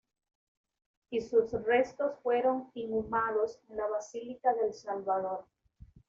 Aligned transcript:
Y 1.11 1.21
sus 1.21 1.51
restos 1.51 2.13
fueron 2.23 2.71
inhumados 2.73 3.59
en 3.69 3.77
la 3.77 3.85
Basílica 3.87 4.51
del 4.55 4.73
Salvador. 4.73 5.45